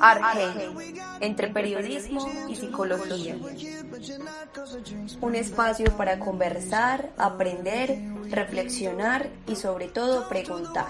[0.00, 0.76] Argen,
[1.20, 3.36] entre periodismo y psicología.
[5.20, 7.98] Un espacio para conversar, aprender,
[8.30, 10.86] reflexionar y sobre todo preguntar.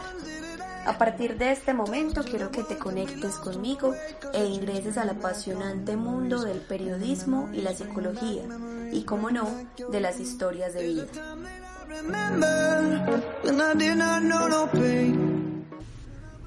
[0.85, 3.95] A partir de este momento quiero que te conectes conmigo
[4.33, 8.43] e ingreses al apasionante mundo del periodismo y la psicología
[8.91, 9.49] y, como no,
[9.91, 11.07] de las historias de vida.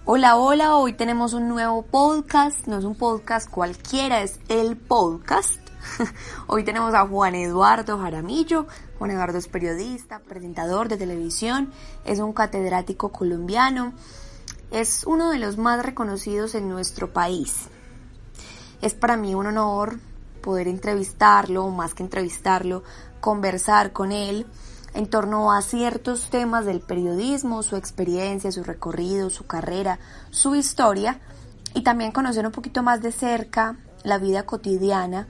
[0.03, 5.65] Hola, hola, hoy tenemos un nuevo podcast, no es un podcast cualquiera, es el podcast.
[6.47, 8.67] Hoy tenemos a Juan Eduardo Jaramillo.
[8.97, 11.71] Juan Eduardo es periodista, presentador de televisión,
[12.05, 13.93] es un catedrático colombiano,
[14.71, 17.67] es uno de los más reconocidos en nuestro país.
[18.81, 19.99] Es para mí un honor
[20.41, 22.83] poder entrevistarlo, más que entrevistarlo,
[23.19, 24.45] conversar con él
[24.93, 31.19] en torno a ciertos temas del periodismo, su experiencia, su recorrido, su carrera, su historia
[31.73, 35.27] y también conocer un poquito más de cerca la vida cotidiana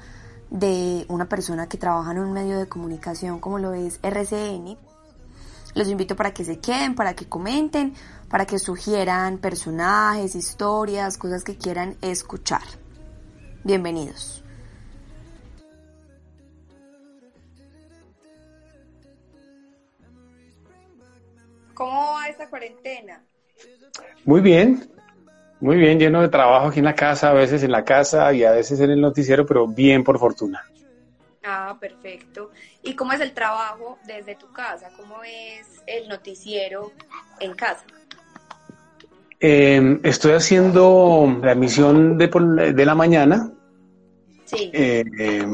[0.52, 4.78] de una persona que trabaja en un medio de comunicación como lo es RCN.
[5.76, 7.94] Los invito para que se queden, para que comenten,
[8.30, 12.62] para que sugieran personajes, historias, cosas que quieran escuchar.
[13.66, 14.42] Bienvenidos.
[21.74, 23.22] ¿Cómo va esta cuarentena?
[24.24, 24.90] Muy bien,
[25.60, 28.46] muy bien, lleno de trabajo aquí en la casa, a veces en la casa y
[28.46, 30.64] a veces en el noticiero, pero bien por fortuna.
[31.46, 32.52] Ah, perfecto.
[32.82, 34.90] ¿Y cómo es el trabajo desde tu casa?
[34.98, 36.92] ¿Cómo es el noticiero
[37.40, 37.86] en casa?
[39.40, 42.28] Eh, estoy haciendo la emisión de,
[42.74, 43.52] de la mañana.
[44.46, 44.72] Sí.
[44.74, 45.46] Eh,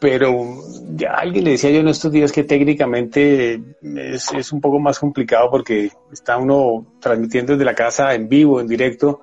[0.00, 0.62] pero
[0.94, 4.98] ya alguien le decía yo en estos días que técnicamente es, es, un poco más
[4.98, 9.20] complicado porque está uno transmitiendo desde la casa en vivo, en directo,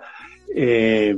[0.53, 1.15] eh,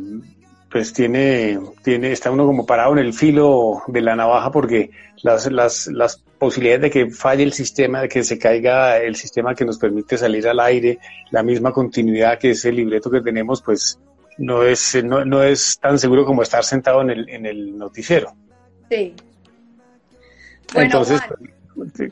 [0.77, 4.91] pues tiene, tiene, está uno como parado en el filo de la navaja porque
[5.23, 9.55] las, las, las posibilidades de que falle el sistema, de que se caiga el sistema
[9.55, 10.99] que nos permite salir al aire,
[11.31, 13.99] la misma continuidad que es el libreto que tenemos, pues
[14.37, 18.33] no es, no, no es tan seguro como estar sentado en el, en el noticiero.
[18.87, 19.15] Sí.
[20.75, 21.21] Entonces,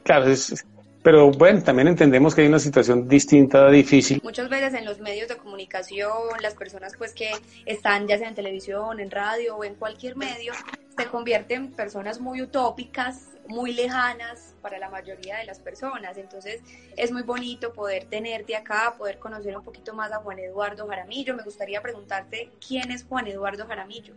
[0.01, 0.65] claro, es,
[1.05, 4.19] pero bueno, también entendemos que hay una situación distinta, difícil.
[4.23, 6.11] Muchas veces en los medios de comunicación,
[6.41, 7.29] las personas pues que
[7.67, 10.51] están ya sea en televisión, en radio o en cualquier medio,
[10.97, 16.17] se convierten en personas muy utópicas, muy lejanas para la mayoría de las personas.
[16.17, 16.63] Entonces
[16.97, 21.35] es muy bonito poder tenerte acá, poder conocer un poquito más a Juan Eduardo Jaramillo.
[21.35, 24.15] Me gustaría preguntarte quién es Juan Eduardo Jaramillo.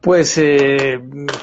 [0.00, 0.98] Pues eh,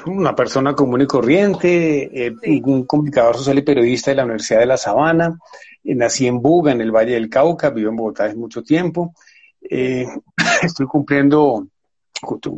[0.08, 4.66] una persona común y corriente, eh, un comunicador social y periodista de la Universidad de
[4.66, 5.38] La Sabana.
[5.84, 9.14] Eh, nací en Buga, en el Valle del Cauca, vivo en Bogotá hace mucho tiempo.
[9.62, 10.08] Eh,
[10.64, 11.68] estoy cumpliendo,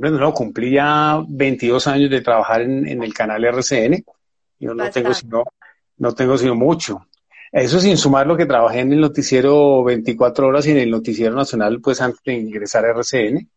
[0.01, 4.03] no, cumplí ya 22 años de trabajar en, en el canal RCN.
[4.59, 5.43] Yo no tengo, sino,
[5.97, 7.07] no tengo sino mucho.
[7.51, 11.35] Eso sin sumar lo que trabajé en el noticiero 24 horas y en el noticiero
[11.35, 13.49] nacional, pues antes de ingresar a RCN.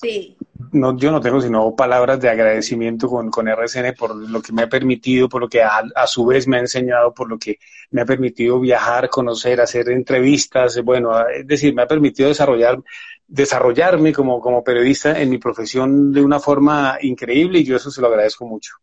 [0.00, 0.36] Sí
[0.72, 4.62] no, yo no tengo sino palabras de agradecimiento con, con RCN por lo que me
[4.62, 7.58] ha permitido, por lo que a, a, su vez me ha enseñado, por lo que
[7.90, 12.78] me ha permitido viajar, conocer, hacer entrevistas, bueno, es decir, me ha permitido desarrollar,
[13.26, 18.00] desarrollarme como, como periodista en mi profesión de una forma increíble y yo eso se
[18.00, 18.74] lo agradezco mucho.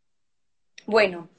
[0.85, 1.29] Bueno,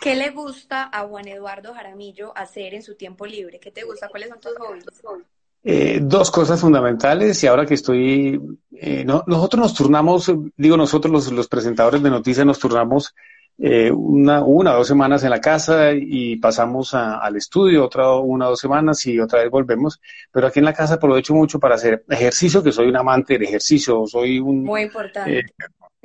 [0.00, 3.58] ¿qué le gusta a Juan Eduardo Jaramillo hacer en su tiempo libre?
[3.60, 4.08] ¿Qué te gusta?
[4.08, 4.84] ¿Cuáles son tus hobbies?
[5.62, 8.40] Eh, dos cosas fundamentales y ahora que estoy,
[8.72, 13.14] eh, no, nosotros nos turnamos, digo nosotros los, los presentadores de noticias nos turnamos
[13.58, 18.10] eh, una, una o dos semanas en la casa y pasamos a, al estudio, otra
[18.14, 20.00] una o dos semanas y otra vez volvemos,
[20.32, 23.42] pero aquí en la casa aprovecho mucho para hacer ejercicio, que soy un amante del
[23.42, 24.64] ejercicio, soy un...
[24.64, 25.44] Muy importante.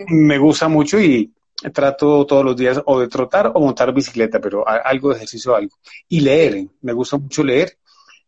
[0.09, 1.31] me gusta mucho y
[1.71, 5.77] trato todos los días o de trotar o montar bicicleta, pero algo de ejercicio, algo.
[6.09, 7.77] Y leer, me gusta mucho leer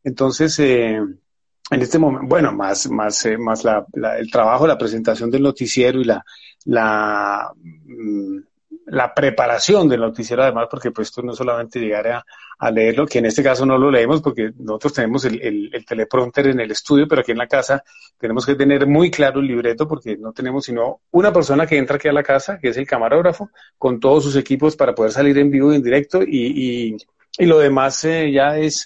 [0.07, 4.77] entonces, eh, en este momento, bueno, más, más, eh, más la, la, el trabajo, la
[4.77, 6.23] presentación del noticiero y la,
[6.63, 8.37] la, mm,
[8.85, 12.25] la preparación del noticiero, además, porque pues esto no solamente llegar a,
[12.57, 15.85] a, leerlo, que en este caso no lo leemos porque nosotros tenemos el, el, el,
[15.85, 17.83] teleprompter en el estudio, pero aquí en la casa
[18.17, 21.97] tenemos que tener muy claro el libreto porque no tenemos sino una persona que entra
[21.97, 25.37] aquí a la casa, que es el camarógrafo, con todos sus equipos para poder salir
[25.37, 26.97] en vivo y en directo y, y,
[27.37, 28.85] y lo demás eh, ya es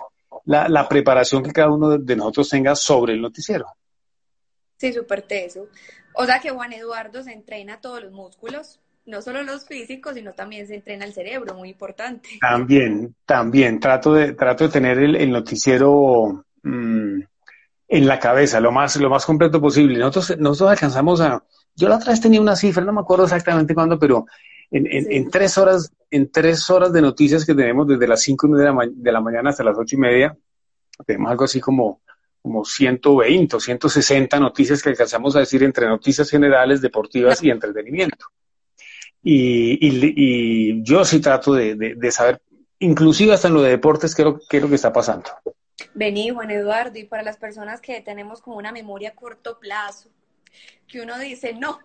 [0.52, 3.66] la, la, preparación que cada uno de nosotros tenga sobre el noticiero.
[4.78, 5.68] Sí, súper teso.
[6.14, 8.80] O sea que Juan Eduardo se entrena todos los músculos.
[9.06, 12.30] no solo los físicos, sino también se entrena el cerebro, muy importante.
[12.40, 17.22] También, también, trato de, trato de tener el, noticiero mm,
[17.88, 19.98] en la cabeza, lo más, lo más completo posible.
[19.98, 21.44] Nosotros, nosotros alcanzamos a,
[21.76, 24.26] yo la otra vez tenía una cifra, no me acuerdo exactamente cuándo, pero
[24.72, 28.64] en, en, tres horas, en tres horas de noticias que tenemos desde las cinco de
[28.64, 30.38] la, de la mañana hasta las ocho y media,
[31.06, 32.02] tenemos algo así como,
[32.42, 38.28] como 120 o 160 noticias que alcanzamos a decir entre noticias generales, deportivas y entretenimiento.
[39.24, 42.42] Y, y, yo sí trato de, de, saber,
[42.80, 45.30] inclusive hasta en lo de deportes, qué qué es lo que está pasando.
[45.94, 50.10] Vení, Juan Eduardo, y para las personas que tenemos como una memoria a corto plazo,
[50.88, 51.80] que uno dice, no,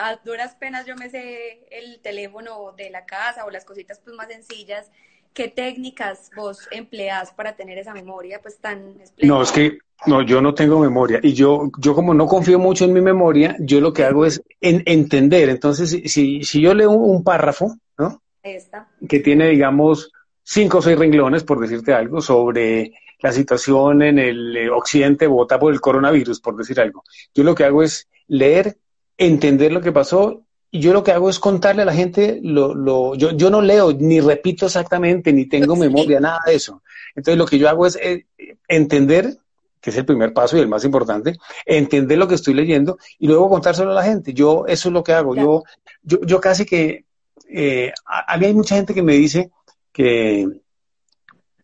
[0.00, 4.16] a duras penas yo me sé el teléfono de la casa o las cositas pues
[4.16, 4.90] más sencillas,
[5.34, 10.40] ¿qué técnicas vos empleás para tener esa memoria pues tan No, es que no, yo
[10.40, 13.92] no tengo memoria y yo, yo como no confío mucho en mi memoria, yo lo
[13.92, 15.50] que hago es entender.
[15.50, 18.22] Entonces, si, si yo leo un, párrafo, ¿no?
[18.42, 18.88] Esta.
[19.06, 20.10] Que tiene, digamos,
[20.42, 25.58] cinco o seis renglones, por decirte algo, sobre la situación en el eh, occidente vota
[25.58, 27.04] por el coronavirus, por decir algo.
[27.34, 28.78] Yo lo que hago es leer,
[29.20, 32.74] entender lo que pasó y yo lo que hago es contarle a la gente, lo,
[32.74, 36.82] lo, yo, yo no leo, ni repito exactamente, ni tengo memoria, nada de eso.
[37.14, 38.26] Entonces lo que yo hago es eh,
[38.66, 39.36] entender,
[39.80, 41.36] que es el primer paso y el más importante,
[41.66, 44.32] entender lo que estoy leyendo y luego contárselo a la gente.
[44.32, 45.34] Yo eso es lo que hago.
[45.34, 45.64] Yo,
[46.02, 47.04] yo, yo casi que,
[47.48, 49.50] eh, a, a mí hay mucha gente que me dice
[49.92, 50.48] que,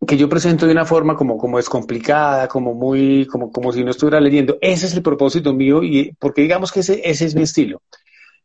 [0.07, 3.91] que yo presento de una forma como, como descomplicada, como muy, como, como si no
[3.91, 4.59] estuviera leyendo.
[4.61, 7.83] Ese es el propósito mío y porque digamos que ese, ese es mi estilo.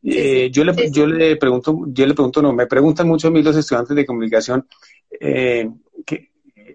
[0.03, 3.43] Eh, yo, le, yo le pregunto, yo le pregunto, no, me preguntan mucho a mí
[3.43, 4.67] los estudiantes de comunicación
[5.19, 5.69] eh,
[6.05, 6.31] que,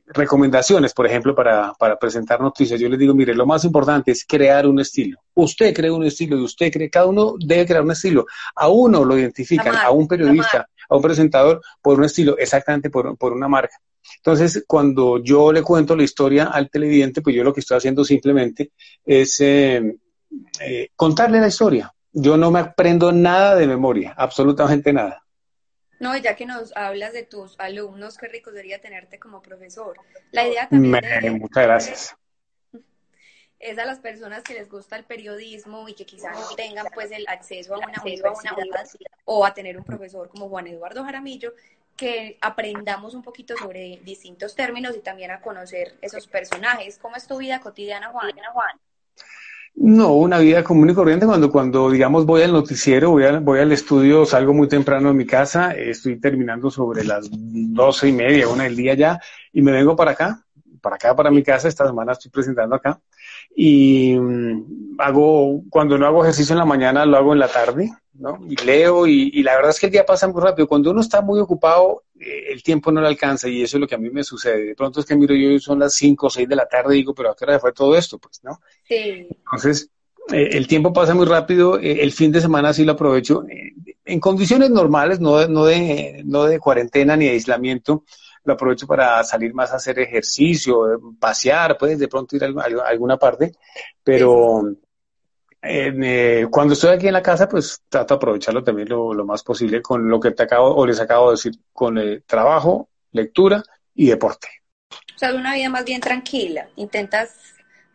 [0.07, 2.79] recomendaciones, por ejemplo, para, para presentar noticias.
[2.81, 5.19] Yo les digo, mire, lo más importante es crear un estilo.
[5.35, 8.27] Usted crea un estilo y usted cree, cada uno debe crear un estilo.
[8.55, 13.17] A uno lo identifican, a un periodista, a un presentador, por un estilo, exactamente por,
[13.17, 13.77] por una marca.
[14.17, 18.05] Entonces, cuando yo le cuento la historia al televidente, pues yo lo que estoy haciendo
[18.05, 18.73] simplemente
[19.05, 19.97] es eh,
[20.61, 21.93] eh, contarle la historia.
[22.13, 25.23] Yo no me aprendo nada de memoria, absolutamente nada.
[25.99, 29.97] No, ya que nos hablas de tus alumnos, qué rico sería tenerte como profesor.
[30.31, 31.39] La idea también.
[31.39, 32.17] muchas gracias.
[33.59, 37.11] Es a las personas que les gusta el periodismo y que quizás no tengan pues
[37.11, 38.53] el acceso a una universidad
[39.25, 41.55] o a tener un profesor como Juan Eduardo Jaramillo,
[41.97, 46.99] que aprendamos un poquito sobre distintos términos y también a conocer esos personajes.
[46.99, 48.33] ¿Cómo es tu vida cotidiana, Juan?
[49.79, 51.27] No, una vida común y corriente.
[51.27, 55.27] Cuando, cuando digamos, voy al noticiero, voy, voy al estudio, salgo muy temprano de mi
[55.27, 59.21] casa, estoy terminando sobre las doce y media, una del día ya,
[59.53, 60.43] y me vengo para acá,
[60.81, 61.69] para acá, para mi casa.
[61.69, 62.99] Esta semana estoy presentando acá.
[63.59, 67.91] Y mm, hago, cuando no hago ejercicio en la mañana, lo hago en la tarde.
[68.19, 68.39] ¿no?
[68.49, 70.69] Y leo y, la verdad es que el día pasa muy rápido.
[70.69, 73.87] Cuando uno está muy ocupado, eh, el tiempo no le alcanza y eso es lo
[73.87, 74.65] que a mí me sucede.
[74.65, 76.95] De pronto es que miro yo y son las 5 o 6 de la tarde
[76.95, 78.19] y digo, pero ¿a qué hora fue todo esto?
[78.19, 78.61] Pues, ¿no?
[78.85, 79.27] Sí.
[79.31, 79.91] Entonces,
[80.33, 83.45] eh, el tiempo pasa muy rápido, eh, el fin de semana sí lo aprovecho.
[84.05, 88.05] en condiciones normales, no, no, de, no de cuarentena ni de aislamiento,
[88.47, 92.49] lo aprovecho para salir más a hacer ejercicio, pasear, puedes de pronto ir a,
[92.87, 93.53] alguna parte,
[94.03, 94.63] pero...
[95.69, 99.83] Eh, cuando estoy aquí en la casa, pues trato de aprovecharlo también lo, más posible
[99.83, 104.07] con lo que te acabo o les acabo de decir, con el trabajo, lectura y
[104.07, 104.47] deporte.
[105.17, 106.69] O sea, una vida más bien tranquila.
[106.77, 107.35] Intentas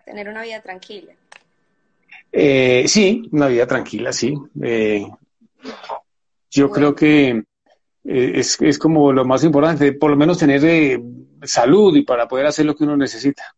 [0.03, 1.13] tener una vida tranquila.
[2.31, 4.34] Eh, sí, una vida tranquila, sí.
[4.62, 5.08] Eh,
[6.50, 7.43] yo creo que
[8.03, 11.00] es, es, como lo más importante, por lo menos tener
[11.43, 13.55] salud y para poder hacer lo que uno necesita.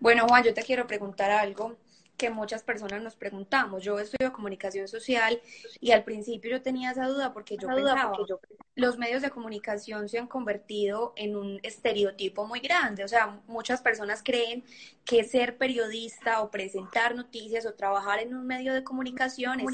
[0.00, 1.76] Bueno, Juan, yo te quiero preguntar algo
[2.18, 3.82] que muchas personas nos preguntamos.
[3.82, 5.40] Yo estudio comunicación social
[5.80, 8.40] y al principio yo tenía esa duda porque yo pensaba, yo,
[8.74, 13.04] los medios de comunicación se han convertido en un estereotipo muy grande.
[13.04, 14.64] O sea, muchas personas creen
[15.04, 19.66] que ser periodista o presentar noticias o trabajar en un medio de comunicación es,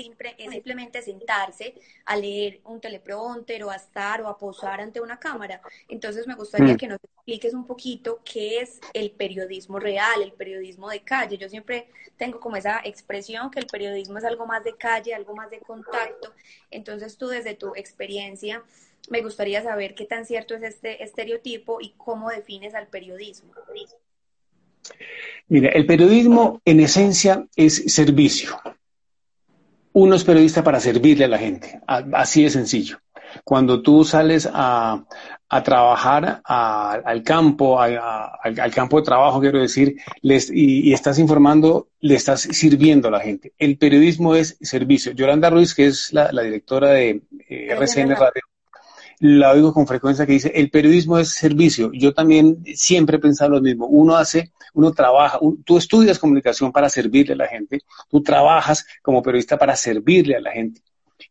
[0.50, 1.74] simplemente sentarse
[2.04, 5.60] a leer un teleprompter o a estar o a posar ante una cámara.
[5.88, 6.76] Entonces me gustaría mm.
[6.76, 11.36] que nos expliques un poquito qué es el periodismo real, el periodismo de calle.
[11.36, 15.34] Yo siempre tengo como esa expresión que el periodismo es algo más de calle, algo
[15.34, 16.32] más de contacto.
[16.70, 18.62] Entonces tú desde tu experiencia
[19.10, 23.52] me gustaría saber qué tan cierto es este estereotipo y cómo defines al periodismo.
[25.48, 28.58] Mira, el periodismo en esencia es servicio.
[29.92, 32.98] Uno es periodista para servirle a la gente, así de sencillo.
[33.44, 35.04] Cuando tú sales a,
[35.54, 42.16] a trabajar al campo, al, campo de trabajo, quiero decir, les, y, estás informando, le
[42.16, 43.52] estás sirviendo a la gente.
[43.56, 45.12] El periodismo es servicio.
[45.12, 48.42] Yolanda Ruiz, que es la, directora de eh, RCN Radio,
[49.20, 51.92] la oigo con frecuencia que dice, el periodismo es servicio.
[51.92, 53.86] Yo también siempre he pensado lo mismo.
[53.86, 59.22] Uno hace, uno trabaja, tú estudias comunicación para servirle a la gente, tú trabajas como
[59.22, 60.82] periodista para servirle a la gente.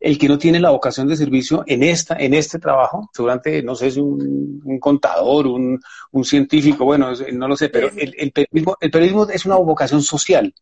[0.03, 3.73] El que no tiene la vocación de servicio en, esta, en este trabajo, seguramente, no
[3.73, 5.79] sé, es un, contador, un,
[6.25, 10.53] científico, bueno, no lo sé, pero el, periodismo, el periodismo es una vocación social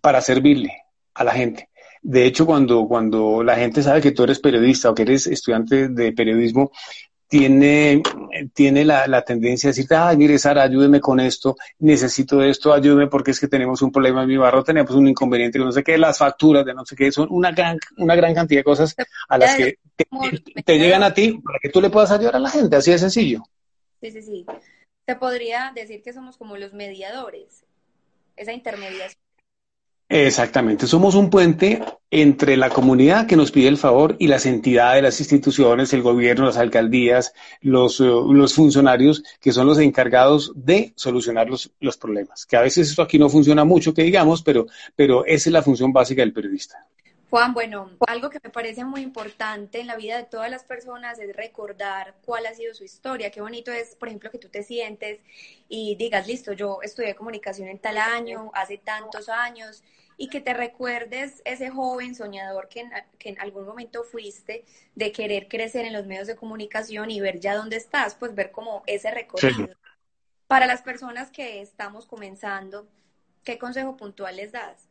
[0.00, 0.72] para servirle
[1.14, 1.68] a la gente.
[2.00, 5.88] De hecho, cuando, cuando la gente sabe que tú eres periodista o que eres estudiante
[5.88, 6.70] de periodismo,
[7.28, 8.02] tiene,
[8.54, 13.06] tiene la, la, tendencia a decirte, ay, mire, Sara, ayúdeme con esto, necesito esto, ayúdeme
[13.06, 15.98] porque es que tenemos un problema en mi barro, tenemos un inconveniente, no sé qué,
[15.98, 18.96] las facturas de no sé qué, son una gran, una gran cantidad de cosas
[19.28, 19.78] a las que
[20.64, 22.98] te, llegan a ti para que tú le puedas ayudar a la gente, así de
[22.98, 23.42] sencillo.
[24.00, 24.46] Sí, sí, sí.
[25.04, 27.64] Te podría decir que somos como los mediadores,
[28.36, 29.27] esa intermediación
[30.10, 35.02] Exactamente, somos un puente entre la comunidad que nos pide el favor y las entidades,
[35.02, 38.06] las instituciones, el gobierno, las alcaldías, los, eh,
[38.54, 42.46] funcionarios que son los encargados de solucionar los, los, problemas.
[42.46, 45.62] Que a veces esto aquí no funciona mucho, que digamos, pero, pero esa es la
[45.62, 46.86] función básica del periodista.
[47.30, 51.18] Juan, bueno, algo que me parece muy importante en la vida de todas las personas
[51.18, 53.30] es recordar cuál ha sido su historia.
[53.30, 55.20] Qué bonito es, por ejemplo, que tú te sientes
[55.68, 59.82] y digas, listo, yo estudié comunicación en tal año, hace tantos años,
[60.16, 65.12] y que te recuerdes ese joven soñador que en, que en algún momento fuiste de
[65.12, 68.82] querer crecer en los medios de comunicación y ver ya dónde estás, pues ver como
[68.86, 69.76] ese recorrido.
[70.46, 72.88] Para las personas que estamos comenzando,
[73.44, 74.87] ¿qué consejo puntual les das?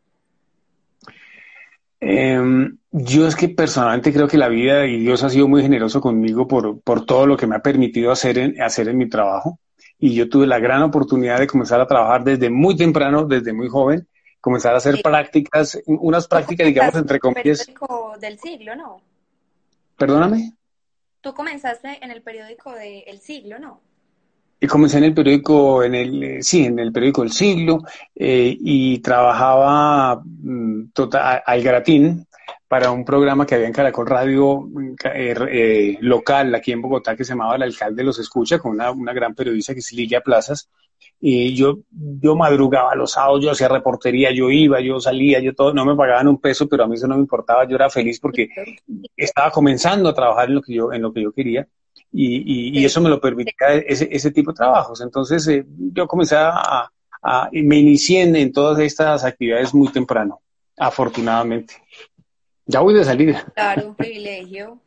[2.00, 6.00] Em, yo es que personalmente creo que la vida y Dios ha sido muy generoso
[6.00, 9.60] conmigo por, por todo lo que me ha permitido hacer en, hacer en mi trabajo.
[10.00, 13.68] Y yo tuve la gran oportunidad de comenzar a trabajar desde muy temprano, desde muy
[13.68, 14.08] joven,
[14.40, 17.66] comenzar a hacer prácticas, unas prácticas, digamos, entre comillas.
[17.66, 19.02] periódico del siglo, ¿no?
[19.98, 20.54] Perdóname.
[21.22, 23.82] Tú comenzaste en el periódico del siglo, ¿no?
[24.60, 27.84] Y comencé en el periódico, en el, eh, sí, en el periódico del siglo,
[28.16, 32.26] eh, y trabajaba mm, total, al gratín
[32.68, 34.68] para un programa que había en Caracol Radio
[35.14, 39.14] eh, local aquí en Bogotá que se llamaba El Alcalde los Escucha, con una, una
[39.14, 40.70] gran periodista que es Ligia Plazas,
[41.20, 45.74] y yo, yo madrugaba los sábados, yo hacía reportería, yo iba, yo salía, yo todo,
[45.74, 48.20] no me pagaban un peso, pero a mí eso no me importaba, yo era feliz
[48.20, 48.50] porque
[49.18, 51.68] estaba comenzando a trabajar en lo que yo, en lo que yo quería
[52.12, 53.54] y, y, eso me lo permitía
[53.86, 55.02] ese, ese tipo de trabajos.
[55.02, 56.90] Entonces eh, yo comencé a,
[57.22, 60.42] a, me inicié en, en, todas estas actividades muy temprano,
[60.78, 61.76] afortunadamente.
[62.66, 63.46] Ya voy de salida.
[63.54, 64.82] Claro, un privilegio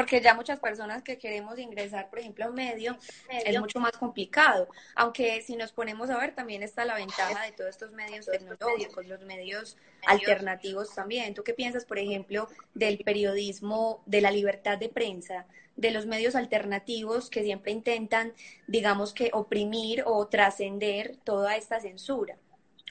[0.00, 2.96] porque ya muchas personas que queremos ingresar, por ejemplo, a un medio,
[3.28, 4.66] es mucho más complicado.
[4.94, 9.06] Aunque si nos ponemos a ver, también está la ventaja de todos estos medios tecnológicos,
[9.06, 9.76] los medios
[10.06, 11.34] alternativos también.
[11.34, 15.44] ¿Tú qué piensas, por ejemplo, del periodismo, de la libertad de prensa,
[15.76, 18.32] de los medios alternativos que siempre intentan,
[18.66, 22.38] digamos que, oprimir o trascender toda esta censura?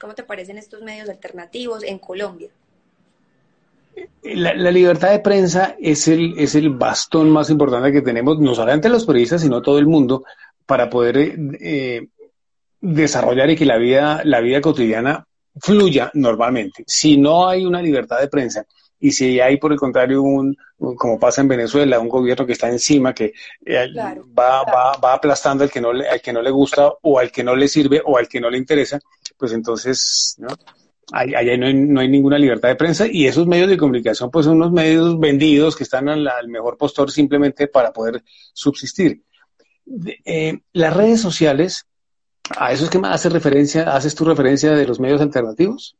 [0.00, 2.50] ¿Cómo te parecen estos medios alternativos en Colombia?
[4.22, 8.88] La, libertad de prensa es el, es el bastón más importante que tenemos, no solamente
[8.88, 10.24] los periodistas, sino todo el mundo,
[10.66, 12.08] para poder eh,
[12.80, 15.26] desarrollar y que la vida, la vida cotidiana
[15.60, 16.84] fluya normalmente.
[16.86, 18.64] Si no hay una libertad de prensa
[18.98, 20.56] y si hay, por el contrario, un,
[20.96, 23.32] como pasa en Venezuela, un gobierno que está encima, que
[23.64, 23.88] eh,
[24.38, 27.32] va, Va, va, aplastando al que, no le, al que no le gusta o al
[27.32, 29.00] que no le sirve o al que no le interesa,
[29.38, 30.48] pues entonces, ¿no?
[31.12, 34.46] Allá no hay, no hay, ninguna libertad de prensa y esos medios de comunicación pues
[34.46, 39.22] son unos medios vendidos que están al, mejor postor simplemente para poder subsistir.
[40.24, 41.86] Eh, las redes sociales,
[42.56, 45.96] ¿a eso es que me hace referencia, haces tu referencia de los medios alternativos?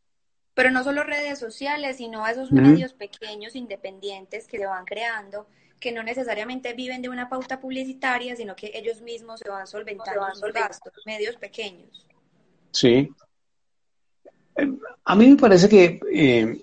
[0.54, 5.46] Pero no solo redes sociales, sino a esos medios pequeños, independientes que se van creando,
[5.80, 10.26] que no necesariamente viven de una pauta publicitaria, sino que ellos mismos se van solventando
[10.34, 12.06] sus gastos, medios pequeños.
[12.72, 13.08] Sí,
[15.04, 16.62] a mí me parece que eh,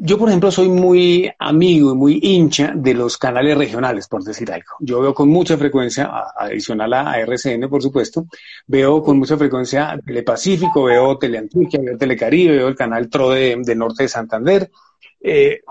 [0.00, 4.52] yo, por ejemplo, soy muy amigo y muy hincha de los canales regionales, por decir
[4.52, 4.76] algo.
[4.78, 8.26] Yo veo con mucha frecuencia, adicional a RCN, por supuesto,
[8.68, 14.04] veo con mucha frecuencia Telepacífico, veo Teleantioquia, veo Telecaribe, veo el canal TRO de, Norte
[14.04, 14.70] de Santander.
[15.20, 15.62] Eh,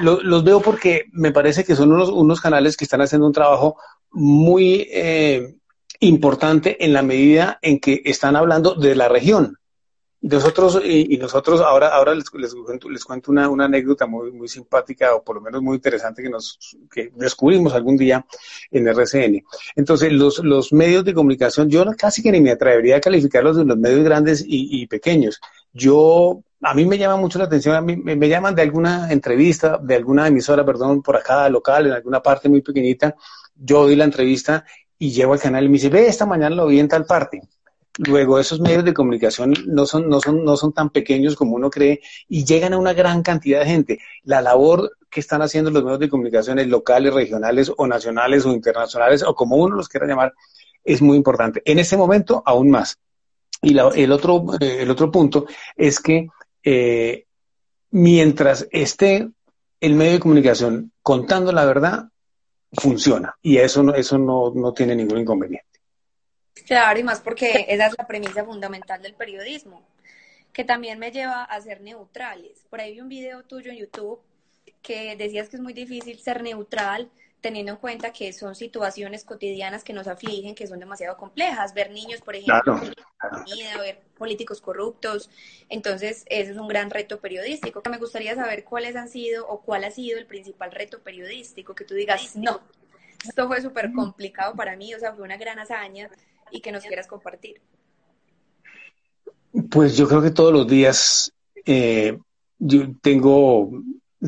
[0.00, 3.76] los veo porque me parece que son unos, unos, canales que están haciendo un trabajo
[4.12, 5.56] muy eh,
[5.98, 9.58] importante en la medida en que están hablando de la región
[10.26, 12.52] nosotros, y, nosotros ahora, ahora les, les,
[12.90, 16.28] les cuento una, una, anécdota muy, muy simpática o por lo menos muy interesante que
[16.28, 16.58] nos
[16.90, 18.26] que descubrimos algún día
[18.70, 19.44] en RCN.
[19.76, 23.64] Entonces, los, los medios de comunicación, yo casi que ni me atrevería a calificarlos de
[23.64, 25.40] los medios grandes y, y pequeños.
[25.72, 29.12] Yo, a mí me llama mucho la atención, a mí me, me, llaman de alguna
[29.12, 33.14] entrevista, de alguna emisora, perdón, por acá local, en alguna parte muy pequeñita.
[33.54, 34.64] Yo doy la entrevista
[34.98, 37.40] y llego al canal y me dice, ve, esta mañana lo vi en tal parte
[37.98, 41.70] Luego, esos medios de comunicación no son, no, son, no son tan pequeños como uno
[41.70, 43.98] cree y llegan a una gran cantidad de gente.
[44.22, 49.22] La labor que están haciendo los medios de comunicación locales, regionales o nacionales o internacionales
[49.22, 50.34] o como uno los quiera llamar
[50.84, 51.62] es muy importante.
[51.64, 52.98] En ese momento, aún más.
[53.62, 56.28] Y el, otro, eh, el otro punto es que
[56.62, 57.24] eh,
[57.90, 59.28] mientras esté
[59.80, 62.08] el medio de comunicación contando la verdad,
[62.72, 63.34] funciona.
[63.42, 65.65] Y eso eso no, no tiene ningún inconveniente.
[66.66, 69.86] Claro, y más porque esa es la premisa fundamental del periodismo,
[70.52, 72.66] que también me lleva a ser neutrales.
[72.68, 74.20] Por ahí vi un video tuyo en YouTube
[74.82, 79.84] que decías que es muy difícil ser neutral teniendo en cuenta que son situaciones cotidianas
[79.84, 81.74] que nos afligen, que son demasiado complejas.
[81.74, 82.80] Ver niños, por ejemplo,
[83.78, 85.30] ver políticos corruptos.
[85.68, 87.80] Entonces, ese es un gran reto periodístico.
[87.88, 91.84] Me gustaría saber cuáles han sido o cuál ha sido el principal reto periodístico que
[91.84, 92.60] tú digas, no,
[93.24, 96.10] esto fue súper complicado para mí, o sea, fue una gran hazaña
[96.50, 97.60] y que nos quieras compartir.
[99.70, 101.32] Pues yo creo que todos los días
[101.64, 102.18] eh,
[102.58, 103.70] yo tengo,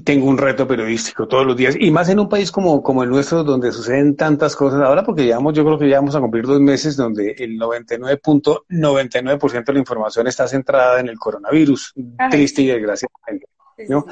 [0.05, 3.11] tengo un reto periodístico, todos los días, y más en un país como, como el
[3.11, 6.47] nuestro, donde suceden tantas cosas ahora, porque llevamos, yo creo que ya vamos a cumplir
[6.47, 11.95] dos meses donde el 99.99% de la información está centrada en el coronavirus,
[12.31, 13.47] triste y desgraciadamente.
[13.89, 14.07] ¿no?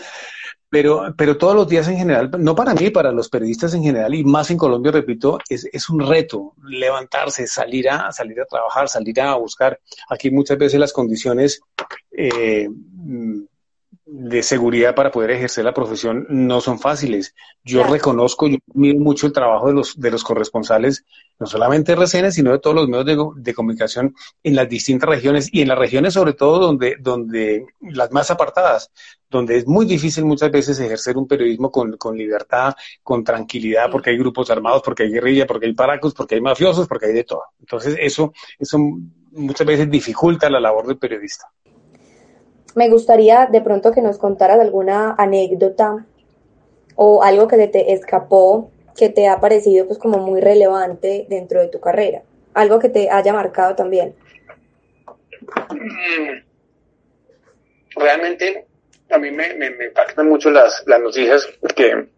[0.69, 4.15] Pero, pero todos los días en general, no para mí, para los periodistas en general
[4.15, 8.89] y más en Colombia, repito, es, es un reto levantarse, salir a, salir a trabajar,
[8.89, 9.79] salir a buscar.
[10.09, 11.61] Aquí muchas veces las condiciones
[12.11, 12.69] eh,
[14.09, 17.35] de seguridad para poder ejercer la profesión no son fáciles.
[17.65, 21.05] Yo reconozco, yo miro mucho el trabajo de los, de los corresponsales,
[21.41, 25.09] no solamente de RCN, sino de todos los medios de, de, comunicación en las distintas
[25.09, 28.93] regiones y en las regiones sobre todo donde, donde las más apartadas,
[29.29, 34.11] donde es muy difícil muchas veces ejercer un periodismo con, con libertad, con tranquilidad, porque
[34.11, 37.25] hay grupos armados, porque hay guerrilla, porque hay paracos, porque hay mafiosos, porque hay de
[37.25, 37.43] todo.
[37.59, 38.79] Entonces eso, eso
[39.33, 41.51] muchas veces dificulta la labor del periodista.
[42.77, 46.05] Me gustaría de pronto que nos contaras alguna anécdota
[46.95, 51.69] o algo que te escapó que te ha parecido pues como muy relevante dentro de
[51.69, 54.15] tu carrera, algo que te haya marcado también.
[55.71, 56.45] Mm.
[57.97, 58.67] Realmente
[59.09, 62.09] a mí me, me, impactan mucho las, noticias que,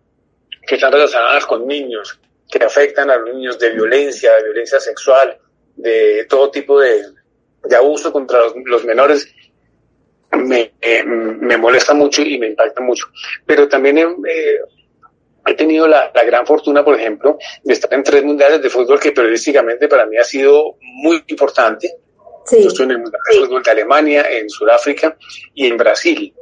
[0.66, 5.38] que están relacionadas con niños, que afectan a los niños de violencia, de violencia sexual,
[5.76, 7.00] de todo tipo de,
[7.76, 9.32] abuso contra los menores
[10.32, 13.06] me, eh, me molesta mucho y me impacta mucho.
[13.46, 14.58] Pero también he, eh,
[15.46, 19.00] he tenido la, la, gran fortuna, por ejemplo, de estar en tres mundiales de fútbol
[19.00, 21.90] que periodísticamente para mí ha sido muy importante.
[22.44, 22.62] Sí.
[22.62, 25.16] Yo estoy en el Mundial de Fútbol de Alemania, en Sudáfrica
[25.54, 26.34] y en Brasil.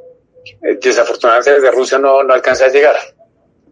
[0.61, 2.95] Eh, desafortunadamente desde Rusia no, no alcancé a llegar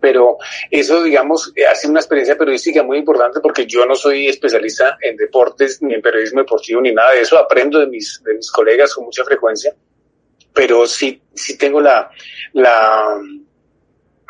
[0.05, 0.37] pero
[0.69, 5.17] eso, digamos, ha sido una experiencia periodística muy importante porque yo no soy especialista en
[5.17, 7.39] deportes, ni en periodismo deportivo, ni nada de eso.
[7.39, 9.73] Aprendo de mis, de mis colegas con mucha frecuencia
[10.55, 12.09] pero sí, sí tengo la,
[12.53, 13.21] la,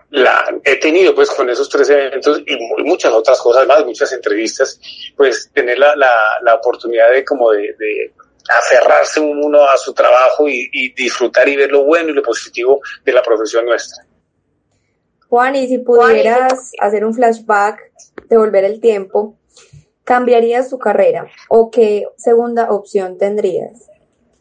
[0.09, 4.81] la, he tenido pues con esos tres eventos y muchas otras cosas más, muchas entrevistas,
[5.15, 6.11] pues tener la, la,
[6.41, 8.11] la oportunidad de como de, de
[8.49, 12.81] aferrarse uno a su trabajo y, y, disfrutar y ver lo bueno y lo positivo
[13.03, 14.03] de la profesión nuestra.
[15.29, 17.91] Juan, y si pudieras hacer un flashback,
[18.29, 19.38] devolver el tiempo,
[20.03, 23.89] ¿cambiarías tu carrera o qué segunda opción tendrías?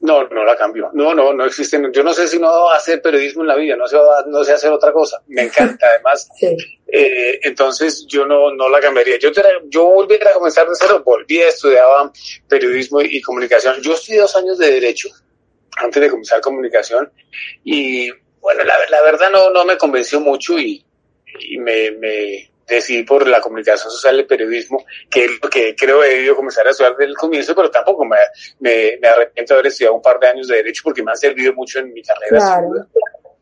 [0.05, 0.91] No, no la cambio.
[0.93, 1.81] No, no, no existe.
[1.91, 4.45] Yo no sé si no va a hacer periodismo en la vida, no sé, no
[4.45, 5.23] sé hacer otra cosa.
[5.29, 6.29] Me encanta, además.
[6.97, 9.19] Eh, entonces, yo no, no la cambiaría.
[9.19, 9.31] Yo,
[9.67, 11.85] yo volviera a comenzar de cero, volví a estudiar
[12.47, 13.83] periodismo y, comunicación.
[13.83, 15.09] Yo estudié dos años de Derecho
[15.77, 17.11] antes de comenzar comunicación
[17.65, 20.85] y, bueno, la, la verdad no, no me convenció mucho y,
[21.41, 25.75] y me, me, decidí por la comunicación social y el periodismo, que es lo que
[25.77, 28.17] creo he debido comenzar a estudiar desde el comienzo, pero tampoco me,
[28.61, 31.53] me, arrepiento de haber estudiado un par de años de Derecho porque me han servido
[31.55, 32.63] mucho en mi carrera.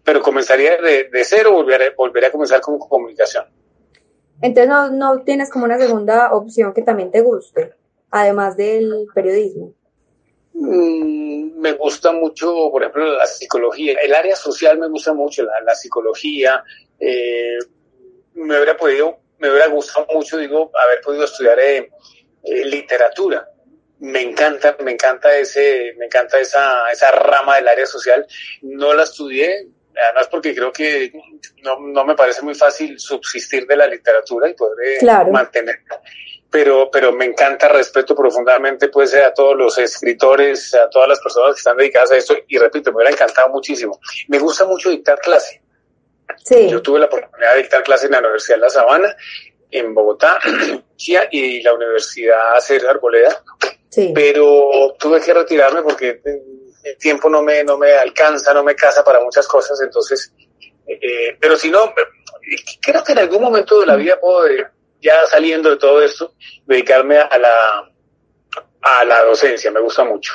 [0.05, 3.45] Pero comenzaría de, de cero, volver, volver a comenzar con comunicación.
[4.41, 7.75] Entonces no, no tienes como una segunda opción que también te guste,
[8.11, 9.73] además del periodismo.
[10.55, 13.95] Mm, me gusta mucho, por ejemplo, la psicología.
[14.03, 16.65] El área social me gusta mucho, la, la psicología,
[16.99, 17.59] eh,
[18.35, 21.91] me hubiera podido, me hubiera gustado mucho, digo, haber podido estudiar eh,
[22.45, 23.49] eh, literatura.
[24.01, 28.27] me encanta, me encanta ese, me encanta esa, esa rama del área social.
[28.63, 31.13] No la estudié, además porque creo que
[31.63, 36.01] no, no me parece muy fácil subsistir de la literatura y poder eh, mantenerla.
[36.51, 41.55] Pero, pero me encanta, respeto profundamente pues a todos los escritores, a todas las personas
[41.55, 43.99] que están dedicadas a esto y repito, me hubiera encantado muchísimo.
[44.29, 45.62] Me gusta mucho dictar clase.
[46.45, 46.69] Sí.
[46.69, 49.17] Yo tuve la oportunidad de dictar clase en la Universidad de La Sabana,
[49.71, 50.39] en Bogotá,
[51.31, 53.43] y la Universidad Sergio Arboleda
[54.15, 59.05] pero tuve que retirarme porque el tiempo no me, no me alcanza, no me casa
[59.05, 60.33] para muchas cosas, entonces,
[60.87, 61.93] eh, pero si no,
[62.81, 64.67] creo que en algún momento de la vida puedo, eh,
[65.01, 66.33] ya saliendo de todo esto,
[66.67, 67.93] dedicarme a la,
[68.81, 70.33] a la docencia, me gusta mucho.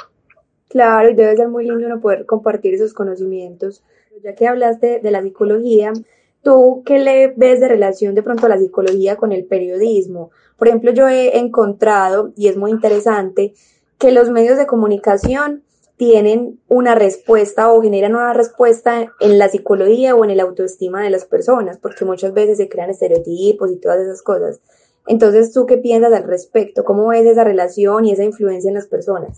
[0.69, 3.84] Claro, y debe ser muy lindo uno poder compartir esos conocimientos.
[4.23, 5.93] Ya que hablaste de la psicología,
[6.41, 10.32] ¿tú qué le ves de relación de pronto a la psicología con el periodismo?
[10.58, 13.53] Por ejemplo, yo he encontrado, y es muy interesante,
[13.99, 15.63] que los medios de comunicación
[15.97, 21.10] tienen una respuesta o generan una respuesta en la psicología o en el autoestima de
[21.10, 24.62] las personas, porque muchas veces se crean estereotipos y todas esas cosas.
[25.08, 26.84] Entonces, ¿tú qué piensas al respecto?
[26.84, 29.36] ¿Cómo ves esa relación y esa influencia en las personas?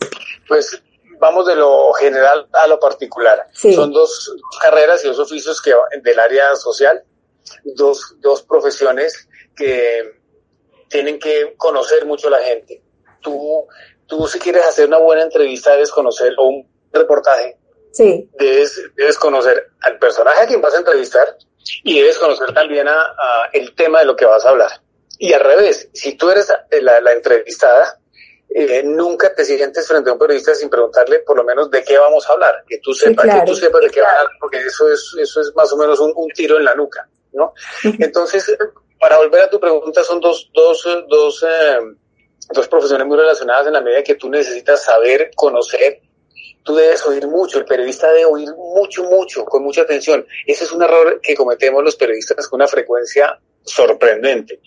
[0.47, 0.81] Pues
[1.19, 3.47] vamos de lo general a lo particular.
[3.53, 7.03] Son dos carreras y dos oficios que del área social,
[7.63, 10.19] dos, dos profesiones que
[10.87, 12.81] tienen que conocer mucho a la gente.
[13.21, 13.67] Tú,
[14.07, 17.57] tú si quieres hacer una buena entrevista debes conocer, o un reportaje,
[17.91, 18.29] sí.
[18.39, 21.37] debes, debes conocer al personaje a quien vas a entrevistar
[21.83, 24.71] y debes conocer también a, el tema de lo que vas a hablar.
[25.17, 26.47] Y al revés, si tú eres
[26.81, 27.98] la, la entrevistada,
[28.51, 31.97] eh, nunca te sientes frente a un periodista sin preguntarle por lo menos de qué
[31.97, 34.57] vamos a hablar, que tú sepas, que tú sepas de qué va a hablar, porque
[34.57, 37.53] eso es, eso es más o menos un, un tiro en la nuca, ¿no?
[37.83, 38.57] Entonces,
[38.99, 41.79] para volver a tu pregunta, son dos, dos, dos, eh,
[42.51, 46.01] dos profesiones muy relacionadas en la medida que tú necesitas saber, conocer.
[46.63, 50.25] Tú debes oír mucho, el periodista debe oír mucho, mucho, con mucha atención.
[50.45, 54.59] Ese es un error que cometemos los periodistas con una frecuencia sorprendente.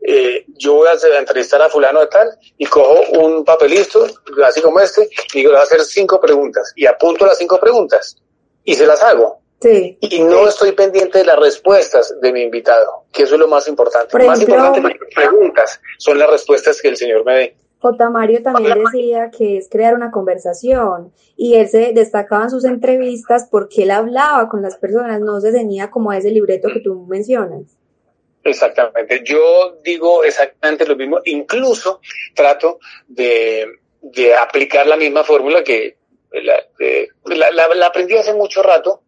[0.00, 4.06] Eh, yo voy a entrevistar a fulano de tal y cojo un papelito,
[4.44, 8.16] así como este, y le voy a hacer cinco preguntas y apunto las cinco preguntas
[8.64, 9.40] y se las hago.
[9.60, 9.98] Sí.
[10.00, 13.66] Y no estoy pendiente de las respuestas de mi invitado, que eso es lo más
[13.66, 14.16] importante.
[14.24, 17.56] Más importante que las preguntas son las respuestas que el señor me dé.
[17.80, 18.10] J.
[18.10, 23.46] Mario también decía que es crear una conversación y él se destacaba en sus entrevistas
[23.50, 27.77] porque él hablaba con las personas, no se tenía como ese libreto que tú mencionas.
[28.44, 32.00] Exactamente, yo digo exactamente lo mismo, incluso
[32.34, 33.66] trato de,
[34.40, 35.96] aplicar la misma fórmula que
[36.32, 36.56] la,
[37.24, 39.02] la, la aprendí hace mucho rato.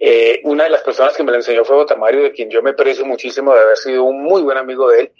[0.00, 2.70] Eh, una de las personas que me lo enseñó fue Otamario, de quien yo me
[2.70, 5.12] aprecio muchísimo de haber sido un muy buen amigo de él.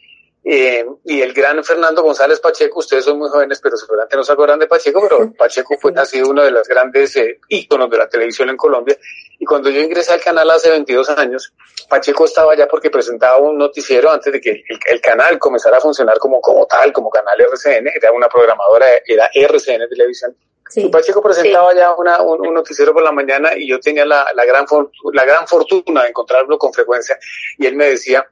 [0.45, 4.33] Eh, y el gran Fernando González Pacheco, ustedes son muy jóvenes, pero seguramente no se
[4.33, 7.99] acuerdan de Pacheco, pero Pacheco fue, ha sido uno de los grandes eh, íconos de
[7.99, 8.97] la televisión en Colombia.
[9.39, 11.53] Y cuando yo ingresé al canal hace 22 años,
[11.89, 16.19] Pacheco estaba allá porque presentaba un noticiero antes de que el, canal comenzara a funcionar
[16.19, 20.37] como, como tal, como canal RCN, era una programadora, era RCN Televisión.
[20.69, 20.87] Sí.
[20.89, 24.67] Pacheco presentaba ya una, un, noticiero por la mañana y yo tenía la, la, gran,
[25.15, 27.19] la gran fortuna de encontrarlo con frecuencia
[27.57, 28.29] y él me decía,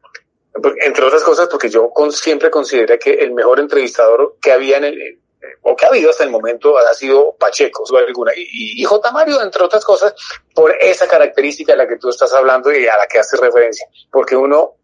[0.82, 4.84] entre otras cosas, porque yo con, siempre consideré que el mejor entrevistador que había en
[4.84, 5.20] el,
[5.62, 9.10] o que ha habido hasta el momento ha sido Pacheco, alguna, y, y, J.
[9.12, 10.14] Mario, entre otras cosas,
[10.54, 13.86] por esa característica de la que tú estás hablando y a la que haces referencia,
[14.10, 14.74] porque uno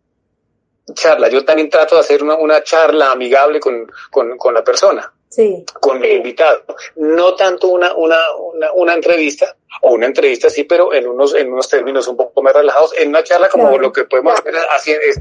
[0.95, 5.13] charla, yo también trato de hacer una, una charla amigable con, con, con la persona
[5.33, 5.65] sí.
[5.81, 6.63] con mi invitado.
[6.97, 11.53] No tanto una, una, una, una, entrevista, o una entrevista sí, pero en unos, en
[11.53, 14.35] unos términos un poco más relajados, en una charla como lo que podemos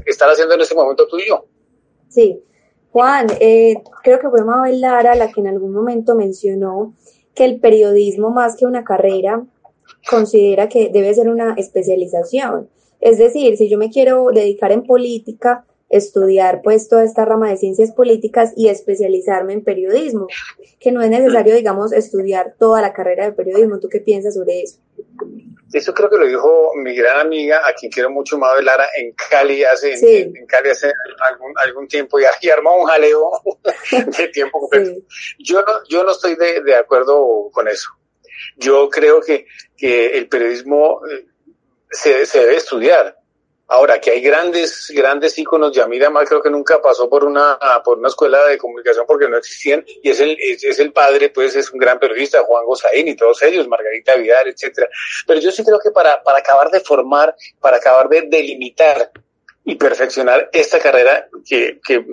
[0.06, 1.46] estar haciendo en este momento tú y yo.
[2.08, 2.42] Sí.
[2.90, 6.94] Juan, eh, creo que fue Mabel Lara la que en algún momento mencionó
[7.34, 9.42] que el periodismo más que una carrera
[10.08, 12.68] considera que debe ser una especialización.
[13.00, 17.58] Es decir, si yo me quiero dedicar en política, estudiar pues toda esta rama de
[17.58, 20.26] ciencias políticas y especializarme en periodismo,
[20.80, 23.78] que no es necesario, digamos, estudiar toda la carrera de periodismo.
[23.78, 24.78] ¿Tú qué piensas sobre eso?
[25.72, 29.12] Eso creo que lo dijo mi gran amiga, a quien quiero mucho, Mabel Lara, en
[29.12, 30.90] Cali hace, en, Cali hace
[31.30, 33.30] algún, algún tiempo y, y armó un jaleo
[34.18, 35.02] de tiempo completo.
[35.38, 37.90] Yo no, yo no estoy de, de acuerdo con eso.
[38.56, 41.26] Yo creo que, que el periodismo eh,
[41.90, 43.21] se, se debe estudiar
[43.72, 47.96] Ahora, que hay grandes, grandes íconos, Yamida Mal creo que nunca pasó por una, por
[47.96, 51.72] una escuela de comunicación porque no existían, y es el, es, el padre, pues es
[51.72, 54.90] un gran periodista, Juan Gozaín y todos ellos, Margarita Vidal, etcétera.
[55.26, 59.10] Pero yo sí creo que para, para acabar de formar, para acabar de delimitar
[59.64, 62.04] y perfeccionar esta carrera que, que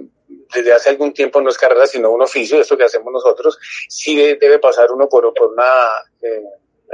[0.56, 4.16] desde hace algún tiempo no es carrera, sino un oficio, esto que hacemos nosotros, sí
[4.16, 5.84] debe pasar uno por, por una
[6.22, 6.42] eh,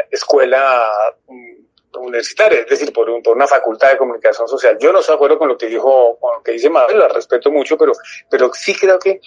[0.10, 0.88] escuela
[1.28, 1.65] mm,
[1.98, 4.78] universitaria, es decir, por, por, una facultad de comunicación social.
[4.80, 7.08] Yo no estoy de acuerdo con lo que dijo, con lo que dice Mabel, la
[7.08, 7.94] respeto mucho, pero,
[8.30, 9.22] pero sí creo que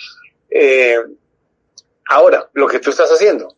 [0.50, 0.98] eh,
[2.08, 3.54] ahora, lo que tú estás haciendo,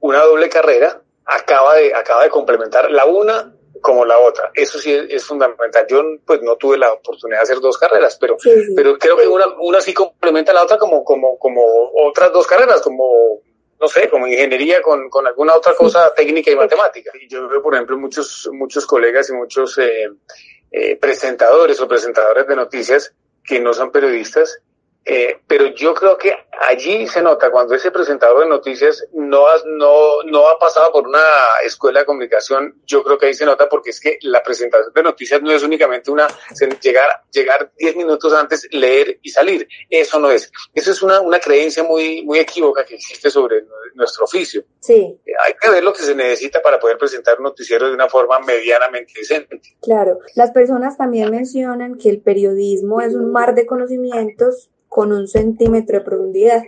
[0.00, 4.50] una doble carrera, acaba de, acaba de complementar la una como la otra.
[4.54, 5.86] Eso sí es, fundamental.
[5.88, 8.36] Yo pues no tuve la oportunidad de hacer dos carreras, pero,
[8.76, 11.62] pero creo que una, una sí complementa a la otra como, como, como
[11.94, 13.40] otras dos carreras, como
[13.82, 17.10] no sé, como ingeniería con, con alguna otra cosa técnica y matemática.
[17.20, 20.08] Y yo veo, por ejemplo, muchos, muchos colegas y muchos eh,
[20.70, 24.60] eh, presentadores o presentadores de noticias que no son periodistas
[25.04, 26.32] eh, pero yo creo que
[26.68, 31.08] allí se nota cuando ese presentador de noticias no ha, no, no ha pasado por
[31.08, 31.18] una
[31.64, 35.02] escuela de comunicación, yo creo que ahí se nota porque es que la presentación de
[35.02, 36.28] noticias no es únicamente una
[36.80, 39.66] llegar, llegar 10 minutos antes, leer y salir.
[39.90, 40.52] Eso no es.
[40.72, 44.64] Eso es una, una creencia muy, muy equívoca que existe sobre nuestro oficio.
[44.80, 45.18] Sí.
[45.26, 48.08] Eh, hay que ver lo que se necesita para poder presentar un noticiero de una
[48.08, 49.60] forma medianamente decente.
[49.80, 50.20] Claro.
[50.36, 55.98] Las personas también mencionan que el periodismo es un mar de conocimientos con un centímetro
[55.98, 56.62] de profundidad.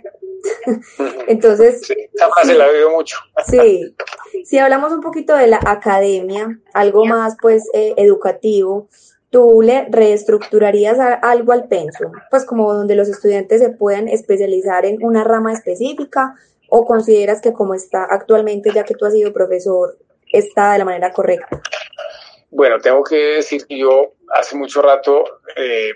[1.27, 3.17] Entonces, sí, esa frase la veo mucho.
[3.45, 3.95] sí,
[4.43, 8.87] si hablamos un poquito de la academia, algo más pues eh, educativo,
[9.29, 12.13] ¿tú le reestructurarías algo al pensum?
[12.31, 16.33] Pues como donde los estudiantes se puedan especializar en una rama específica
[16.67, 19.99] o consideras que como está actualmente, ya que tú has sido profesor,
[20.31, 21.61] está de la manera correcta?
[22.55, 25.91] Bueno, tengo que decir que yo hace mucho rato eh,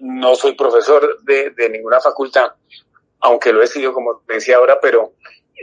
[0.00, 2.52] no soy profesor de, ninguna facultad,
[3.20, 5.12] aunque lo he sido, como decía ahora, pero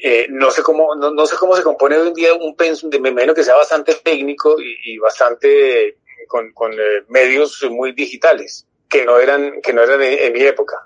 [0.04, 3.00] eh, no sé cómo no, sé cómo se compone hoy en día un pensum de
[3.00, 9.60] menos que sea bastante técnico y, bastante con, eh, medios muy digitales que no eran
[9.64, 10.86] que no eran en, mi época.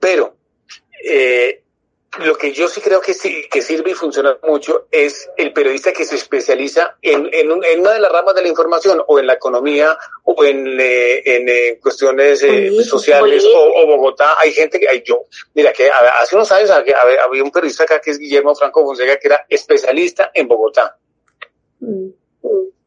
[0.00, 0.34] Pero
[2.18, 5.92] lo que yo sí creo que, sí, que sirve y funciona mucho es el periodista
[5.92, 9.26] que se especializa en, en, en una de las ramas de la información, o en
[9.26, 14.34] la economía, o en, eh, en eh, cuestiones eh, sociales, o, Bogotá.
[14.38, 18.00] Hay gente que, hay yo, mira, que hace unos años había, había un periodista acá
[18.00, 20.96] que es Guillermo Franco Fonseca, que era especialista en Bogotá.
[21.80, 22.08] Mm.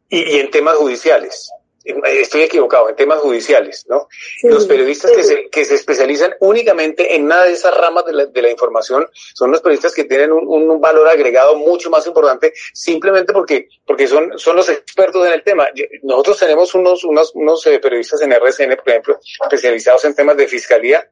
[0.10, 1.52] Y, y en temas judiciales
[1.86, 4.08] estoy equivocado, en temas judiciales, ¿no?
[4.44, 8.26] Los periodistas que se, que se especializan únicamente en una de esas ramas de la,
[8.26, 12.54] de la información son los periodistas que tienen un, un, valor agregado mucho más importante
[12.74, 15.68] simplemente porque, porque son, son los expertos en el tema.
[16.04, 20.48] Nosotros tenemos unos, unos, unos eh, periodistas en RCN, por ejemplo, especializados en temas de
[20.48, 21.08] fiscalía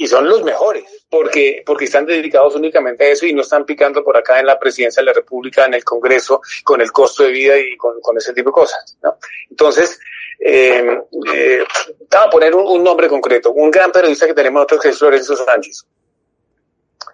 [0.00, 4.04] y son los mejores, porque, porque están dedicados únicamente a eso y no están picando
[4.04, 7.32] por acá en la presidencia de la República, en el Congreso, con el costo de
[7.32, 8.96] vida y con, con ese tipo de cosas.
[9.02, 9.18] ¿no?
[9.50, 9.98] Entonces,
[10.38, 11.00] eh,
[11.34, 11.64] eh,
[12.12, 15.84] a poner un, nombre concreto, un gran periodista que tenemos nosotros que es Florencio Sánchez.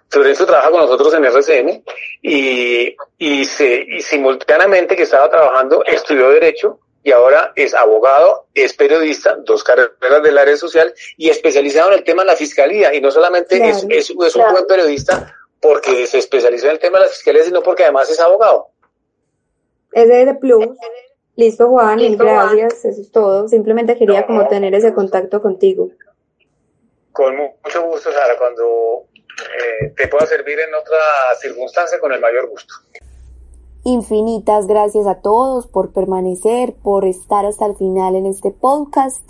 [0.09, 1.83] Florencio trabaja con nosotros en RCN
[2.21, 8.73] y, y, se, y simultáneamente que estaba trabajando estudió Derecho y ahora es abogado, es
[8.73, 12.95] periodista, dos carreras del área social y especializado en el tema de la fiscalía.
[12.95, 17.05] Y no solamente es, es, un buen periodista porque se especializó en el tema de
[17.05, 18.69] la fiscalía, sino porque además es abogado.
[19.91, 20.65] Es de plus.
[21.35, 22.85] Listo, Juan, mil gracias.
[22.85, 23.47] Eso es todo.
[23.47, 25.89] Simplemente quería como tener ese contacto contigo.
[27.11, 28.37] Con mucho gusto, Sara.
[28.37, 29.05] Cuando
[29.37, 30.97] eh, te pueda servir en otra
[31.39, 32.73] circunstancia, con el mayor gusto.
[33.83, 39.21] Infinitas gracias a todos por permanecer, por estar hasta el final en este podcast.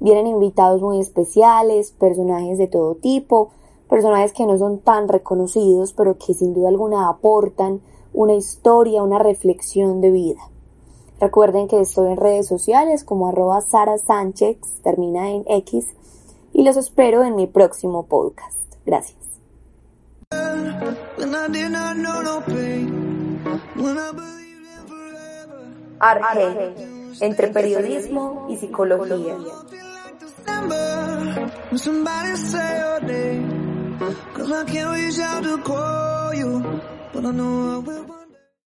[0.00, 3.52] Vienen invitados muy especiales, personajes de todo tipo,
[3.88, 7.80] personajes que no son tan reconocidos, pero que sin duda alguna aportan
[8.12, 10.40] una historia, una reflexión de vida.
[11.20, 15.86] Recuerden que estoy en redes sociales como arroba Sara Sánchez, termina en X,
[16.52, 18.58] y los espero en mi próximo podcast.
[18.84, 19.16] Gracias.
[25.98, 26.74] Arge,
[27.20, 29.36] entre periodismo y psicología.